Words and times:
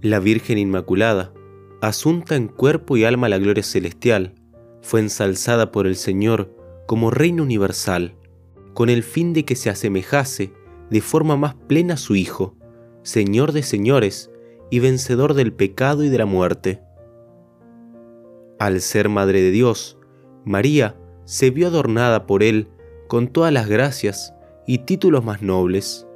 La 0.00 0.20
Virgen 0.20 0.58
Inmaculada, 0.58 1.32
asunta 1.80 2.36
en 2.36 2.46
cuerpo 2.46 2.96
y 2.96 3.02
alma 3.02 3.28
la 3.28 3.38
gloria 3.38 3.64
celestial, 3.64 4.36
fue 4.80 5.00
ensalzada 5.00 5.72
por 5.72 5.88
el 5.88 5.96
Señor 5.96 6.54
como 6.86 7.10
Reina 7.10 7.42
Universal, 7.42 8.14
con 8.74 8.90
el 8.90 9.02
fin 9.02 9.32
de 9.32 9.44
que 9.44 9.56
se 9.56 9.70
asemejase 9.70 10.52
de 10.88 11.00
forma 11.00 11.36
más 11.36 11.56
plena 11.56 11.94
a 11.94 11.96
su 11.96 12.14
Hijo, 12.14 12.54
Señor 13.02 13.50
de 13.50 13.64
señores 13.64 14.30
y 14.70 14.78
vencedor 14.78 15.34
del 15.34 15.52
pecado 15.52 16.04
y 16.04 16.10
de 16.10 16.18
la 16.18 16.26
muerte. 16.26 16.80
Al 18.60 18.80
ser 18.80 19.08
Madre 19.08 19.42
de 19.42 19.50
Dios, 19.50 19.98
María 20.44 20.96
se 21.24 21.50
vio 21.50 21.66
adornada 21.66 22.24
por 22.24 22.44
Él 22.44 22.68
con 23.08 23.26
todas 23.26 23.52
las 23.52 23.68
gracias 23.68 24.32
y 24.64 24.78
títulos 24.78 25.24
más 25.24 25.42
nobles. 25.42 26.06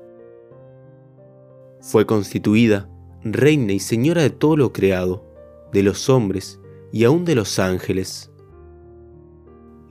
Fue 1.80 2.06
constituida 2.06 2.88
reina 3.24 3.72
y 3.72 3.78
señora 3.78 4.22
de 4.22 4.30
todo 4.30 4.56
lo 4.56 4.72
creado, 4.72 5.24
de 5.72 5.82
los 5.82 6.08
hombres 6.08 6.60
y 6.92 7.04
aún 7.04 7.24
de 7.24 7.34
los 7.34 7.58
ángeles. 7.58 8.30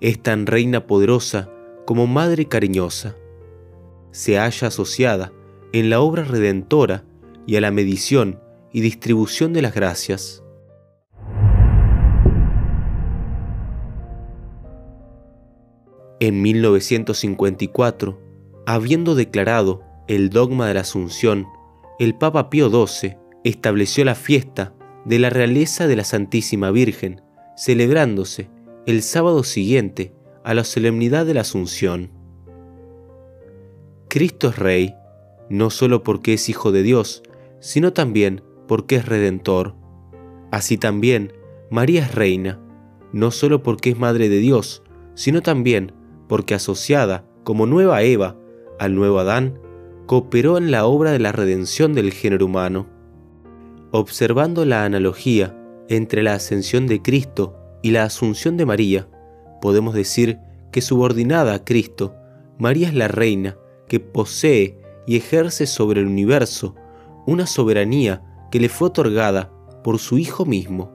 Es 0.02 0.22
tan 0.22 0.46
reina 0.46 0.88
poderosa 0.88 1.50
como 1.86 2.08
madre 2.08 2.46
cariñosa. 2.46 3.16
Se 4.12 4.38
halla 4.38 4.68
asociada 4.68 5.32
en 5.74 5.90
la 5.90 6.02
obra 6.02 6.24
redentora 6.24 7.06
y 7.46 7.56
a 7.56 7.62
la 7.62 7.72
medición 7.72 8.40
y 8.74 8.82
distribución 8.82 9.54
de 9.54 9.62
las 9.62 9.74
gracias. 9.74 10.44
En 16.20 16.42
1954, 16.42 18.20
habiendo 18.68 19.16
declarado 19.16 19.82
el 20.08 20.30
dogma 20.30 20.68
de 20.68 20.76
la 20.76 20.82
Asunción, 20.82 21.48
el 22.02 22.16
Papa 22.16 22.50
Pío 22.50 22.68
XII 22.68 23.16
estableció 23.44 24.04
la 24.04 24.16
fiesta 24.16 24.74
de 25.06 25.20
la 25.20 25.30
realeza 25.30 25.86
de 25.86 25.96
la 25.96 26.04
Santísima 26.04 26.72
Virgen, 26.72 27.22
celebrándose 27.56 28.50
el 28.88 29.04
sábado 29.04 29.44
siguiente 29.44 30.12
a 30.44 30.56
la 30.56 30.64
solemnidad 30.64 31.28
de 31.28 31.36
la 31.36 31.42
Asunción. 31.42 32.10
Cristo 34.10 34.50
es 34.50 34.58
Rey, 34.58 34.96
no 35.52 35.70
solo 35.70 36.02
porque 36.02 36.34
es 36.34 36.50
Hijo 36.50 36.72
de 36.72 36.82
Dios, 36.82 37.22
sino 37.60 37.94
también 37.94 38.42
porque 38.68 38.96
es 38.96 39.06
Redentor. 39.06 39.76
Así 40.52 40.80
también, 40.80 41.34
María 41.70 42.02
es 42.02 42.16
Reina, 42.16 42.60
no 43.14 43.30
solo 43.30 43.62
porque 43.62 43.92
es 43.92 44.00
Madre 44.00 44.28
de 44.28 44.40
Dios, 44.40 44.82
sino 45.14 45.44
también 45.44 45.94
porque 46.28 46.56
asociada 46.56 47.28
como 47.44 47.68
nueva 47.68 48.02
Eva 48.02 48.38
al 48.80 48.96
nuevo 48.96 49.20
Adán, 49.20 49.60
cooperó 50.12 50.58
en 50.58 50.72
la 50.72 50.86
obra 50.88 51.14
de 51.14 51.20
la 51.20 51.32
redención 51.32 51.94
del 51.94 52.12
género 52.12 52.48
humano. 52.48 52.86
Observando 53.92 54.66
la 54.66 54.84
analogía 54.84 55.58
entre 55.88 56.22
la 56.22 56.34
ascensión 56.34 56.86
de 56.86 57.02
Cristo 57.02 57.56
y 57.82 57.92
la 57.92 58.04
asunción 58.04 58.58
de 58.58 58.66
María, 58.66 59.08
podemos 59.62 59.94
decir 59.94 60.38
que 60.74 60.82
subordinada 60.82 61.54
a 61.54 61.64
Cristo, 61.64 62.14
María 62.60 62.90
es 62.90 62.94
la 62.94 63.08
reina 63.08 63.56
que 63.88 64.02
posee 64.02 64.82
y 65.08 65.16
ejerce 65.16 65.66
sobre 65.66 66.02
el 66.02 66.08
universo 66.08 66.76
una 67.26 67.48
soberanía 67.48 68.22
que 68.52 68.60
le 68.60 68.68
fue 68.68 68.90
otorgada 68.90 69.50
por 69.82 69.98
su 69.98 70.18
Hijo 70.18 70.44
mismo. 70.44 70.94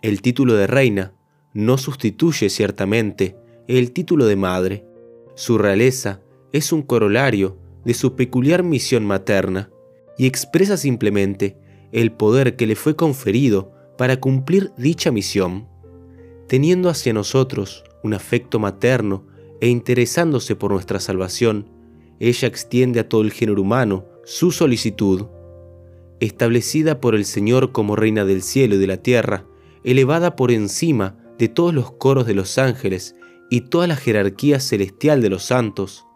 El 0.00 0.22
título 0.22 0.54
de 0.54 0.68
reina 0.68 1.12
no 1.54 1.76
sustituye 1.76 2.48
ciertamente 2.50 3.36
el 3.66 3.90
título 3.90 4.26
de 4.26 4.36
madre. 4.36 4.86
Su 5.34 5.58
realeza 5.58 6.20
es 6.54 6.72
un 6.72 6.82
corolario 6.82 7.58
de 7.84 7.94
su 7.94 8.14
peculiar 8.14 8.62
misión 8.62 9.04
materna 9.04 9.70
y 10.16 10.26
expresa 10.26 10.76
simplemente 10.76 11.58
el 11.90 12.12
poder 12.12 12.54
que 12.54 12.68
le 12.68 12.76
fue 12.76 12.94
conferido 12.94 13.72
para 13.98 14.20
cumplir 14.20 14.70
dicha 14.78 15.10
misión, 15.10 15.66
teniendo 16.46 16.88
hacia 16.88 17.12
nosotros 17.12 17.82
un 18.04 18.14
afecto 18.14 18.60
materno 18.60 19.26
e 19.60 19.66
interesándose 19.66 20.54
por 20.54 20.70
nuestra 20.70 21.00
salvación, 21.00 21.68
ella 22.20 22.46
extiende 22.46 23.00
a 23.00 23.08
todo 23.08 23.22
el 23.22 23.32
género 23.32 23.60
humano 23.60 24.04
su 24.24 24.52
solicitud. 24.52 25.26
Establecida 26.20 27.00
por 27.00 27.16
el 27.16 27.24
Señor 27.24 27.72
como 27.72 27.96
Reina 27.96 28.24
del 28.24 28.42
cielo 28.42 28.76
y 28.76 28.78
de 28.78 28.86
la 28.86 28.98
tierra, 28.98 29.44
elevada 29.82 30.36
por 30.36 30.52
encima 30.52 31.16
de 31.36 31.48
todos 31.48 31.74
los 31.74 31.90
coros 31.90 32.26
de 32.26 32.34
los 32.34 32.58
ángeles 32.58 33.16
y 33.50 33.62
toda 33.62 33.88
la 33.88 33.96
jerarquía 33.96 34.60
celestial 34.60 35.20
de 35.20 35.30
los 35.30 35.42
santos, 35.42 36.06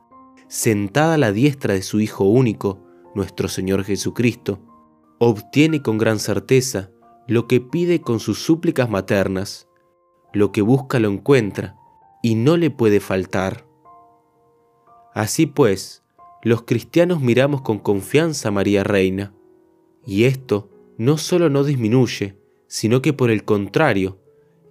sentada 0.49 1.15
a 1.15 1.19
la 1.19 1.33
diestra 1.33 1.75
de 1.75 1.83
su 1.83 2.01
Hijo 2.01 2.25
único, 2.25 2.81
nuestro 3.15 3.49
Señor 3.49 3.85
Jesucristo, 3.85 4.61
obtiene 5.19 5.83
con 5.83 5.99
gran 5.99 6.19
certeza 6.19 6.91
lo 7.27 7.47
que 7.47 7.61
pide 7.61 8.01
con 8.01 8.21
sus 8.21 8.39
súplicas 8.39 8.89
maternas, 8.89 9.69
lo 10.33 10.53
que 10.53 10.63
busca 10.63 10.99
lo 10.99 11.11
encuentra 11.11 11.77
y 12.23 12.35
no 12.35 12.57
le 12.57 12.71
puede 12.71 13.01
faltar. 13.01 13.67
Así 15.15 15.47
pues, 15.47 16.03
los 16.43 16.63
cristianos 16.63 17.21
miramos 17.21 17.63
con 17.63 17.79
confianza 17.79 18.49
a 18.49 18.53
María 18.53 18.85
Reina, 18.85 19.35
y 20.07 20.25
esto 20.25 20.71
no 20.97 21.19
solo 21.19 21.51
no 21.51 21.65
disminuye, 21.65 22.39
sino 22.67 23.03
que 23.03 23.13
por 23.13 23.31
el 23.31 23.45
contrario, 23.45 24.21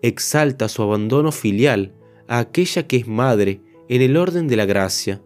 exalta 0.02 0.70
su 0.70 0.82
abandono 0.82 1.32
filial 1.32 1.94
a 2.28 2.40
aquella 2.40 2.88
que 2.88 2.98
es 2.98 3.08
madre 3.08 3.62
en 3.90 4.02
el 4.02 4.18
orden 4.18 4.48
de 4.48 4.56
la 4.56 4.66
gracia. 4.66 5.22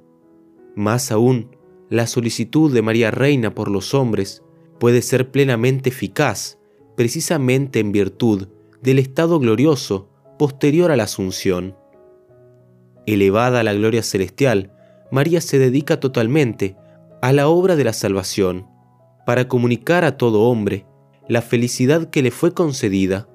Más 0.76 1.12
aún, 1.12 1.56
la 1.90 2.08
solicitud 2.08 2.74
de 2.74 2.82
María 2.82 3.12
Reina 3.12 3.54
por 3.54 3.70
los 3.70 3.94
hombres 3.94 4.44
puede 4.80 5.02
ser 5.02 5.32
plenamente 5.32 5.90
eficaz 5.90 6.58
precisamente 6.96 7.80
en 7.80 7.92
virtud 7.92 8.48
del 8.82 9.00
estado 9.00 9.40
glorioso 9.40 10.09
posterior 10.38 10.92
a 10.92 10.96
la 10.96 11.04
Asunción. 11.04 11.76
Elevada 13.06 13.62
a 13.62 13.64
la 13.64 13.74
gloria 13.74 14.04
celestial, 14.04 14.74
María 15.12 15.42
se 15.42 15.59
dedica 15.59 16.00
totalmente 16.00 16.76
a 17.22 17.34
la 17.34 17.48
obra 17.48 17.76
de 17.76 17.84
la 17.84 17.94
salvación, 17.94 18.68
para 19.26 19.48
comunicar 19.48 20.03
a 20.03 20.18
todo 20.18 20.44
hombre 20.44 20.86
la 21.28 21.42
felicidad 21.42 22.09
que 22.09 22.22
le 22.22 22.32
fue 22.32 22.53
concedida. 22.53 23.30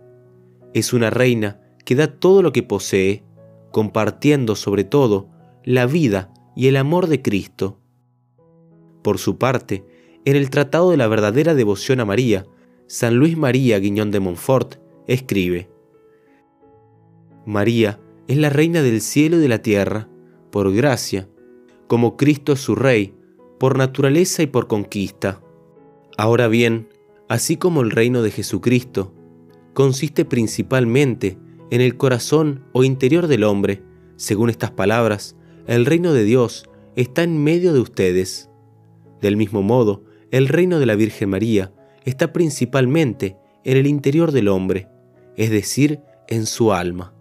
Es 0.74 0.92
una 0.92 1.10
reina 1.10 1.60
que 1.84 1.94
da 1.94 2.18
todo 2.18 2.42
lo 2.42 2.52
que 2.52 2.62
posee, 2.62 3.24
compartiendo 3.72 4.56
sobre 4.56 4.84
todo 4.84 5.28
la 5.64 5.86
vida 5.86 6.32
y 6.56 6.66
el 6.66 6.76
amor 6.76 7.06
de 7.06 7.22
Cristo. 7.22 7.78
Por 9.02 9.18
su 9.18 9.38
parte, 9.38 9.84
en 10.24 10.34
el 10.34 10.50
Tratado 10.50 10.90
de 10.90 10.96
la 10.96 11.06
verdadera 11.06 11.54
devoción 11.54 12.00
a 12.00 12.04
María, 12.04 12.46
San 12.88 13.16
Luis 13.16 13.36
María 13.36 13.78
Guiñón 13.78 14.10
de 14.10 14.18
Montfort 14.18 14.76
escribe, 15.06 15.70
María 17.44 18.00
es 18.26 18.38
la 18.38 18.50
reina 18.50 18.82
del 18.82 19.00
cielo 19.00 19.36
y 19.36 19.40
de 19.40 19.48
la 19.48 19.62
tierra, 19.62 20.08
por 20.50 20.72
gracia, 20.72 21.28
como 21.86 22.16
Cristo 22.16 22.54
es 22.54 22.60
su 22.60 22.74
rey, 22.74 23.14
por 23.60 23.78
naturaleza 23.78 24.42
y 24.42 24.46
por 24.46 24.66
conquista. 24.66 25.40
Ahora 26.16 26.48
bien, 26.48 26.88
así 27.28 27.56
como 27.56 27.82
el 27.82 27.90
reino 27.90 28.22
de 28.22 28.30
Jesucristo 28.30 29.14
consiste 29.74 30.24
principalmente 30.24 31.38
en 31.70 31.80
el 31.82 31.96
corazón 31.96 32.64
o 32.72 32.82
interior 32.82 33.26
del 33.26 33.44
hombre, 33.44 33.82
según 34.16 34.50
estas 34.50 34.70
palabras, 34.70 35.36
el 35.66 35.84
reino 35.84 36.12
de 36.12 36.24
Dios 36.24 36.68
está 36.94 37.22
en 37.22 37.42
medio 37.42 37.72
de 37.72 37.80
ustedes. 37.80 38.50
Del 39.20 39.36
mismo 39.36 39.62
modo, 39.62 40.04
el 40.30 40.48
reino 40.48 40.78
de 40.78 40.86
la 40.86 40.94
Virgen 40.94 41.30
María 41.30 41.72
está 42.04 42.32
principalmente 42.32 43.36
en 43.64 43.76
el 43.76 43.86
interior 43.86 44.30
del 44.30 44.48
hombre, 44.48 44.88
es 45.36 45.50
decir, 45.50 46.00
en 46.28 46.46
su 46.46 46.72
alma. 46.72 47.14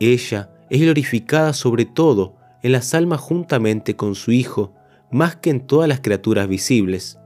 Ella 0.00 0.50
es 0.70 0.80
glorificada 0.80 1.52
sobre 1.52 1.84
todo 1.84 2.36
en 2.62 2.72
las 2.72 2.94
almas 2.94 3.20
juntamente 3.20 3.94
con 3.94 4.14
su 4.14 4.32
Hijo, 4.32 4.74
más 5.10 5.36
que 5.36 5.50
en 5.50 5.66
todas 5.66 5.88
las 5.88 6.00
criaturas 6.00 6.48
visibles, 6.48 7.18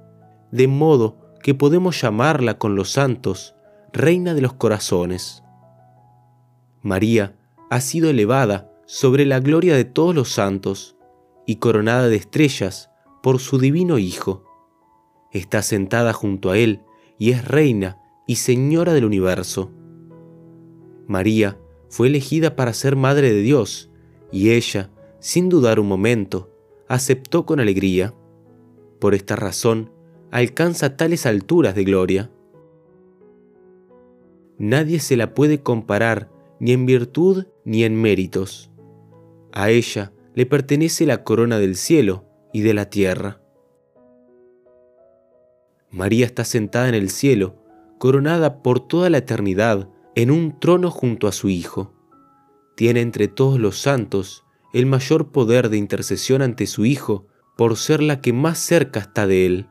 de 0.51 0.69
modo 0.69 1.17
que 1.43 1.55
podemos 1.55 2.01
llamarla 2.01 2.59
con 2.59 2.75
los 2.75 2.91
santos 2.91 3.55
Reina 3.93 4.35
de 4.35 4.41
los 4.41 4.55
Corazones. 4.55 5.43
María 6.83 7.35
ha 7.71 7.81
sido 7.81 8.11
elevada 8.11 8.72
sobre 8.95 9.25
la 9.25 9.41
gloria 9.41 9.75
de 9.75 9.87
todos 9.87 10.15
los 10.15 10.29
santos 10.29 10.99
y 11.47 11.57
coronada 11.57 12.11
de 12.11 12.17
estrellas 12.17 12.91
por 13.23 13.39
su 13.39 13.59
divino 13.59 13.97
Hijo. 13.97 14.45
Está 15.31 15.63
sentada 15.63 16.13
junto 16.13 16.51
a 16.51 16.59
Él 16.59 16.83
y 17.19 17.31
es 17.31 17.49
reina 17.49 17.97
y 18.27 18.37
señora 18.37 18.93
del 18.93 19.07
universo. 19.07 19.73
María 21.07 21.59
fue 21.89 22.09
elegida 22.09 22.55
para 22.55 22.75
ser 22.75 22.95
Madre 22.95 23.33
de 23.33 23.41
Dios 23.41 23.91
y 24.31 24.51
ella, 24.51 24.91
sin 25.21 25.49
dudar 25.49 25.81
un 25.81 25.89
momento, 25.89 26.51
aceptó 26.87 27.47
con 27.47 27.61
alegría. 27.61 28.13
Por 29.01 29.15
esta 29.15 29.37
razón, 29.37 29.91
alcanza 30.31 30.99
tales 30.99 31.25
alturas 31.25 31.75
de 31.75 31.85
gloria. 31.85 32.31
Nadie 34.59 35.01
se 35.01 35.17
la 35.17 35.33
puede 35.33 35.63
comparar 35.63 36.31
ni 36.61 36.73
en 36.73 36.85
virtud 36.85 37.47
ni 37.65 37.85
en 37.85 37.99
méritos. 37.99 38.69
A 39.53 39.71
ella 39.71 40.13
le 40.35 40.47
pertenece 40.47 41.05
la 41.07 41.25
corona 41.25 41.59
del 41.59 41.77
cielo 41.77 42.25
y 42.53 42.63
de 42.63 42.75
la 42.75 42.89
tierra. 42.89 43.41
María 45.91 46.25
está 46.25 46.45
sentada 46.45 46.89
en 46.89 46.95
el 46.95 47.11
cielo, 47.11 47.63
coronada 47.99 48.63
por 48.63 48.81
toda 48.81 49.11
la 49.11 49.19
eternidad, 49.19 49.91
en 50.15 50.31
un 50.31 50.59
trono 50.59 50.91
junto 50.91 51.29
a 51.29 51.33
su 51.33 51.51
Hijo. 51.51 51.93
Tiene 52.77 53.03
entre 53.03 53.29
todos 53.29 53.61
los 53.61 53.79
santos 53.79 54.45
el 54.73 54.87
mayor 54.87 55.33
poder 55.33 55.69
de 55.69 55.77
intercesión 55.77 56.41
ante 56.41 56.67
su 56.67 56.87
Hijo 56.87 57.27
por 57.57 57.77
ser 57.77 58.03
la 58.03 58.23
que 58.23 58.33
más 58.33 58.59
cerca 58.59 59.01
está 59.01 59.27
de 59.27 59.45
Él. 59.45 59.69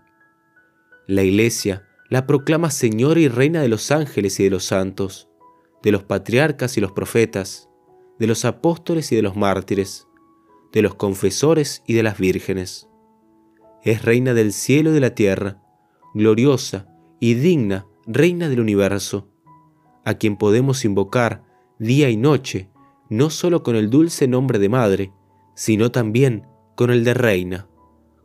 La 1.07 1.23
Iglesia 1.23 1.87
la 2.09 2.27
proclama 2.27 2.69
Señora 2.69 3.19
y 3.19 3.27
Reina 3.27 3.61
de 3.61 3.67
los 3.67 3.89
ángeles 3.89 4.39
y 4.39 4.43
de 4.43 4.51
los 4.51 4.65
santos, 4.65 5.27
de 5.81 5.91
los 5.91 6.03
patriarcas 6.03 6.77
y 6.77 6.81
los 6.81 6.91
profetas, 6.91 7.70
de 8.21 8.27
los 8.27 8.45
apóstoles 8.45 9.11
y 9.11 9.15
de 9.15 9.23
los 9.23 9.35
mártires, 9.35 10.07
de 10.71 10.83
los 10.83 10.93
confesores 10.93 11.81
y 11.87 11.93
de 11.93 12.03
las 12.03 12.19
vírgenes. 12.19 12.87
Es 13.81 14.05
Reina 14.05 14.35
del 14.35 14.53
cielo 14.53 14.91
y 14.91 14.93
de 14.93 14.99
la 14.99 15.15
tierra, 15.15 15.63
gloriosa 16.13 16.85
y 17.19 17.33
digna 17.33 17.87
Reina 18.05 18.47
del 18.47 18.59
universo, 18.59 19.27
a 20.05 20.13
quien 20.13 20.37
podemos 20.37 20.85
invocar 20.85 21.43
día 21.79 22.11
y 22.11 22.15
noche, 22.15 22.69
no 23.09 23.31
solo 23.31 23.63
con 23.63 23.75
el 23.75 23.89
dulce 23.89 24.27
nombre 24.27 24.59
de 24.59 24.69
Madre, 24.69 25.11
sino 25.55 25.89
también 25.89 26.45
con 26.75 26.91
el 26.91 27.03
de 27.03 27.15
Reina, 27.15 27.69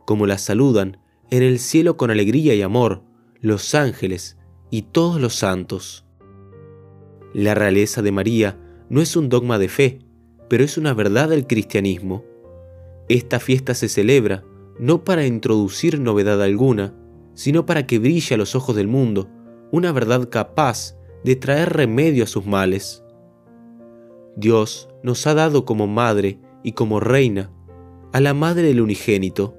como 0.05 0.27
la 0.27 0.37
saludan 0.37 0.99
en 1.31 1.41
el 1.41 1.57
cielo 1.57 1.97
con 1.97 2.11
alegría 2.11 2.53
y 2.53 2.61
amor 2.61 3.01
los 3.41 3.73
ángeles 3.73 4.37
y 4.69 4.83
todos 4.83 5.19
los 5.19 5.33
santos. 5.33 6.05
La 7.33 7.55
realeza 7.55 8.03
de 8.03 8.11
María 8.11 8.59
no 8.89 9.01
es 9.01 9.15
un 9.15 9.29
dogma 9.29 9.57
de 9.59 9.69
fe, 9.69 9.99
pero 10.47 10.63
es 10.63 10.77
una 10.77 10.93
verdad 10.93 11.29
del 11.29 11.47
cristianismo. 11.47 12.23
Esta 13.09 13.39
fiesta 13.39 13.73
se 13.73 13.89
celebra 13.89 14.43
no 14.79 15.03
para 15.03 15.25
introducir 15.25 15.99
novedad 15.99 16.41
alguna, 16.41 16.93
sino 17.33 17.65
para 17.65 17.85
que 17.87 17.99
brille 17.99 18.35
a 18.35 18.37
los 18.37 18.55
ojos 18.55 18.75
del 18.75 18.87
mundo 18.87 19.29
una 19.71 19.91
verdad 19.91 20.29
capaz 20.29 20.95
de 21.23 21.35
traer 21.35 21.73
remedio 21.73 22.23
a 22.23 22.27
sus 22.27 22.45
males. 22.45 23.03
Dios 24.35 24.87
nos 25.03 25.25
ha 25.27 25.33
dado 25.33 25.65
como 25.65 25.87
madre 25.87 26.39
y 26.63 26.73
como 26.73 26.99
reina 26.99 27.51
a 28.13 28.21
la 28.21 28.33
madre 28.33 28.63
del 28.63 28.81
unigénito. 28.81 29.57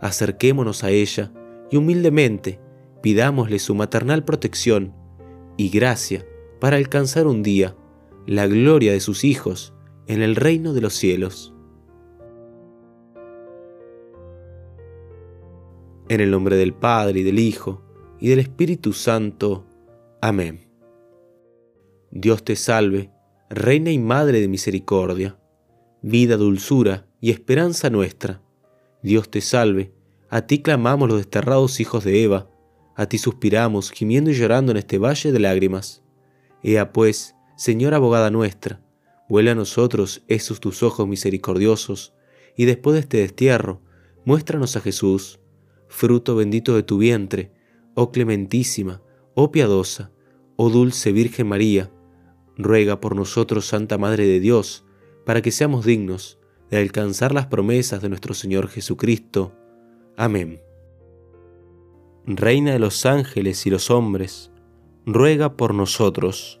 Acerquémonos 0.00 0.84
a 0.84 0.90
ella 0.90 1.32
y 1.70 1.76
humildemente 1.76 2.60
pidámosle 3.02 3.58
su 3.58 3.74
maternal 3.74 4.24
protección 4.24 4.94
y 5.56 5.68
gracia 5.68 6.24
para 6.60 6.76
alcanzar 6.76 7.26
un 7.26 7.42
día 7.42 7.76
la 8.26 8.46
gloria 8.46 8.92
de 8.92 9.00
sus 9.00 9.24
hijos 9.24 9.74
en 10.06 10.22
el 10.22 10.36
reino 10.36 10.72
de 10.72 10.80
los 10.80 10.94
cielos. 10.94 11.54
En 16.08 16.20
el 16.20 16.30
nombre 16.30 16.56
del 16.56 16.74
Padre 16.74 17.20
y 17.20 17.22
del 17.22 17.38
Hijo 17.38 17.82
y 18.20 18.28
del 18.28 18.38
Espíritu 18.38 18.92
Santo. 18.92 19.66
Amén. 20.20 20.66
Dios 22.10 22.44
te 22.44 22.56
salve, 22.56 23.10
Reina 23.50 23.90
y 23.90 23.98
Madre 23.98 24.40
de 24.40 24.48
Misericordia, 24.48 25.38
vida, 26.02 26.36
dulzura 26.36 27.06
y 27.20 27.30
esperanza 27.30 27.90
nuestra. 27.90 28.40
Dios 29.02 29.30
te 29.30 29.40
salve, 29.40 29.92
a 30.30 30.46
ti 30.46 30.62
clamamos 30.62 31.08
los 31.08 31.18
desterrados 31.18 31.80
hijos 31.80 32.04
de 32.04 32.22
Eva, 32.22 32.48
a 32.96 33.06
ti 33.06 33.18
suspiramos, 33.18 33.90
gimiendo 33.90 34.30
y 34.30 34.34
llorando 34.34 34.72
en 34.72 34.78
este 34.78 34.98
valle 34.98 35.32
de 35.32 35.40
lágrimas. 35.40 36.02
Ea 36.62 36.92
pues, 36.92 37.33
Señora 37.56 37.98
abogada 37.98 38.30
nuestra, 38.30 38.80
vuela 39.28 39.52
a 39.52 39.54
nosotros 39.54 40.24
esos 40.28 40.60
tus 40.60 40.82
ojos 40.82 41.06
misericordiosos, 41.06 42.14
y 42.56 42.64
después 42.64 42.94
de 42.94 43.00
este 43.00 43.16
destierro, 43.18 43.80
muéstranos 44.24 44.76
a 44.76 44.80
Jesús, 44.80 45.40
fruto 45.88 46.34
bendito 46.36 46.74
de 46.74 46.82
tu 46.82 46.98
vientre, 46.98 47.52
oh 47.94 48.10
clementísima, 48.10 49.02
oh 49.34 49.52
piadosa, 49.52 50.10
oh 50.56 50.70
dulce 50.70 51.12
Virgen 51.12 51.48
María, 51.48 51.90
ruega 52.56 53.00
por 53.00 53.16
nosotros, 53.16 53.66
Santa 53.66 53.98
Madre 53.98 54.26
de 54.26 54.40
Dios, 54.40 54.84
para 55.24 55.42
que 55.42 55.50
seamos 55.50 55.84
dignos 55.84 56.38
de 56.70 56.78
alcanzar 56.78 57.32
las 57.32 57.46
promesas 57.46 58.02
de 58.02 58.08
nuestro 58.08 58.34
Señor 58.34 58.68
Jesucristo. 58.68 59.54
Amén. 60.16 60.60
Reina 62.26 62.72
de 62.72 62.78
los 62.78 63.06
ángeles 63.06 63.66
y 63.66 63.70
los 63.70 63.90
hombres, 63.90 64.50
ruega 65.06 65.56
por 65.56 65.74
nosotros. 65.74 66.60